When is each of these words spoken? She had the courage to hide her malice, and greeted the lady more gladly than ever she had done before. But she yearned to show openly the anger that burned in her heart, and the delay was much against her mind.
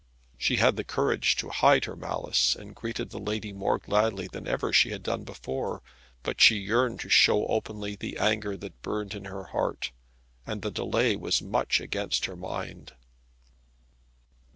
She 0.35 0.55
had 0.55 0.77
the 0.77 0.83
courage 0.83 1.35
to 1.35 1.49
hide 1.51 1.85
her 1.85 1.95
malice, 1.95 2.55
and 2.55 2.73
greeted 2.73 3.11
the 3.11 3.19
lady 3.19 3.53
more 3.53 3.77
gladly 3.77 4.25
than 4.27 4.47
ever 4.47 4.73
she 4.73 4.89
had 4.89 5.03
done 5.03 5.23
before. 5.23 5.83
But 6.23 6.41
she 6.41 6.55
yearned 6.57 6.99
to 7.01 7.09
show 7.09 7.45
openly 7.45 7.95
the 7.95 8.17
anger 8.17 8.57
that 8.57 8.81
burned 8.81 9.13
in 9.13 9.25
her 9.25 9.43
heart, 9.43 9.91
and 10.47 10.63
the 10.63 10.71
delay 10.71 11.15
was 11.15 11.43
much 11.43 11.79
against 11.79 12.25
her 12.25 12.35
mind. 12.35 12.93